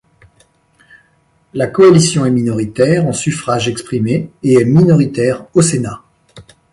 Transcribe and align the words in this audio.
La 1.53 1.67
coalition 1.67 2.25
est 2.25 2.31
minoritaire 2.31 3.05
en 3.05 3.13
suffrages 3.13 3.67
exprimés 3.69 4.31
et 4.41 4.53
est 4.59 4.65
minoritaire 4.65 5.45
au 5.53 5.61
Sénat. 5.61 6.01